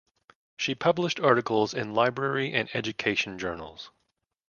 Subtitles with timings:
[0.57, 3.91] She published articles in library and education journals.